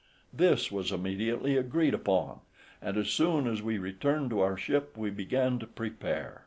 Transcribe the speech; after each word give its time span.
This 0.33 0.71
was 0.71 0.91
immediately 0.91 1.57
agreed 1.57 1.93
upon, 1.93 2.39
and, 2.81 2.97
as 2.97 3.09
soon 3.09 3.45
as 3.45 3.61
we 3.61 3.77
returned 3.77 4.31
to 4.31 4.39
our 4.39 4.57
ship, 4.57 4.97
we 4.97 5.11
began 5.11 5.59
to 5.59 5.67
prepare. 5.67 6.39